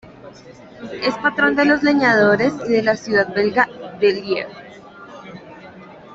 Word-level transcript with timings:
Es 1.03 1.15
patrón 1.19 1.55
de 1.55 1.63
los 1.63 1.83
leñadores 1.83 2.53
y 2.67 2.71
de 2.71 2.81
la 2.81 2.95
ciudad 2.95 3.31
belga 3.35 3.69
de 3.99 4.13
Lier. 4.13 4.47